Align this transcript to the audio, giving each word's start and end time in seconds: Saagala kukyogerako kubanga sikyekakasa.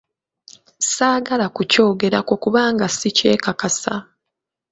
Saagala 0.93 1.45
kukyogerako 1.55 2.33
kubanga 2.43 2.85
sikyekakasa. 2.97 3.93